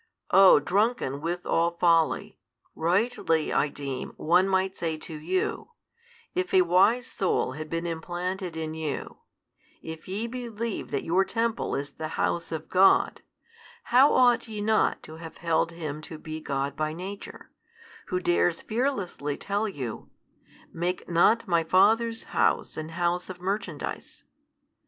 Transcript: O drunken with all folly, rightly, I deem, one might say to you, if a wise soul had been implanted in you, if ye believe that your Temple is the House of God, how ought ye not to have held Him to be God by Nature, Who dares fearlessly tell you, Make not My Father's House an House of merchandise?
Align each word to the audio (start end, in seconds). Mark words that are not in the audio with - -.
O 0.31 0.59
drunken 0.59 1.21
with 1.21 1.45
all 1.45 1.69
folly, 1.77 2.39
rightly, 2.73 3.53
I 3.53 3.67
deem, 3.67 4.13
one 4.17 4.47
might 4.49 4.75
say 4.75 4.97
to 4.97 5.15
you, 5.19 5.69
if 6.33 6.55
a 6.55 6.63
wise 6.63 7.05
soul 7.05 7.51
had 7.51 7.69
been 7.69 7.85
implanted 7.85 8.57
in 8.57 8.73
you, 8.73 9.17
if 9.83 10.07
ye 10.07 10.25
believe 10.25 10.89
that 10.89 11.03
your 11.03 11.23
Temple 11.23 11.75
is 11.75 11.91
the 11.91 12.07
House 12.17 12.51
of 12.51 12.67
God, 12.67 13.21
how 13.93 14.11
ought 14.11 14.47
ye 14.47 14.59
not 14.59 15.03
to 15.03 15.17
have 15.17 15.37
held 15.37 15.71
Him 15.71 16.01
to 16.01 16.17
be 16.17 16.41
God 16.41 16.75
by 16.75 16.93
Nature, 16.93 17.51
Who 18.07 18.19
dares 18.19 18.59
fearlessly 18.59 19.37
tell 19.37 19.69
you, 19.69 20.09
Make 20.73 21.07
not 21.07 21.47
My 21.47 21.63
Father's 21.63 22.23
House 22.33 22.75
an 22.75 22.89
House 22.89 23.29
of 23.29 23.39
merchandise? 23.39 24.23